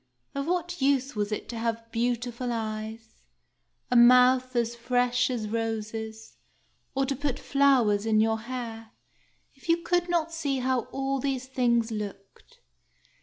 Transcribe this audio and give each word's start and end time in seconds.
Of 0.33 0.47
what 0.47 0.81
use 0.81 1.15
was 1.15 1.31
it 1.31 1.47
to 1.49 1.59
have 1.59 1.91
beautiful 1.91 2.51
eyes, 2.51 3.21
a 3.91 3.95
mouth 3.95 4.55
as 4.55 4.75
fresh 4.75 5.29
as 5.29 5.47
roses, 5.47 6.37
or 6.95 7.05
to 7.05 7.15
put 7.15 7.37
flowers 7.37 8.07
in 8.07 8.19
your 8.19 8.39
hair, 8.39 8.93
if 9.53 9.69
you 9.69 9.83
could 9.83 10.09
not 10.09 10.33
see 10.33 10.57
how 10.57 10.85
all 10.91 11.19
these 11.19 11.45
things 11.45 11.91
looked? 11.91 12.61